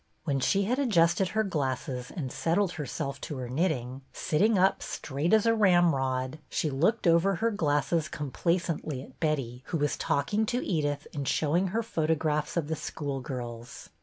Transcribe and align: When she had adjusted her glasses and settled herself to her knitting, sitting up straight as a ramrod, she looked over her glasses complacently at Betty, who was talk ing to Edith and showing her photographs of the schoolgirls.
When 0.23 0.39
she 0.39 0.63
had 0.63 0.79
adjusted 0.79 1.27
her 1.27 1.43
glasses 1.43 2.09
and 2.09 2.31
settled 2.31 2.71
herself 2.71 3.21
to 3.21 3.37
her 3.37 3.47
knitting, 3.47 4.01
sitting 4.11 4.57
up 4.57 4.81
straight 4.81 5.31
as 5.31 5.45
a 5.45 5.53
ramrod, 5.53 6.39
she 6.49 6.71
looked 6.71 7.05
over 7.05 7.35
her 7.35 7.51
glasses 7.51 8.07
complacently 8.07 9.03
at 9.03 9.19
Betty, 9.19 9.61
who 9.67 9.77
was 9.77 9.95
talk 9.97 10.33
ing 10.33 10.47
to 10.47 10.65
Edith 10.65 11.05
and 11.13 11.27
showing 11.27 11.67
her 11.67 11.83
photographs 11.83 12.57
of 12.57 12.67
the 12.67 12.75
schoolgirls. 12.75 13.89